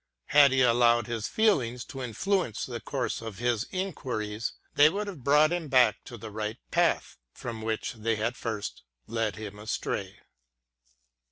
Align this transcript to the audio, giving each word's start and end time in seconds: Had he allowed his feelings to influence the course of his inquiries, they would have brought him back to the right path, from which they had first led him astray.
Had 0.29 0.51
he 0.51 0.61
allowed 0.61 1.05
his 1.05 1.27
feelings 1.27 1.85
to 1.85 2.01
influence 2.01 2.65
the 2.65 2.79
course 2.81 3.21
of 3.21 3.37
his 3.37 3.67
inquiries, 3.71 4.53
they 4.73 4.89
would 4.89 5.05
have 5.05 5.23
brought 5.23 5.51
him 5.51 5.67
back 5.67 6.03
to 6.05 6.17
the 6.17 6.31
right 6.31 6.57
path, 6.71 7.17
from 7.31 7.61
which 7.61 7.93
they 7.93 8.15
had 8.15 8.35
first 8.35 8.81
led 9.05 9.35
him 9.35 9.59
astray. 9.59 10.17